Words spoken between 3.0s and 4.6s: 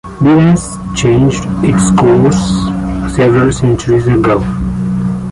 several centuries ago.